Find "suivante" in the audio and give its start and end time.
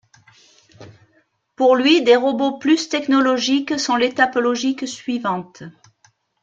4.87-5.61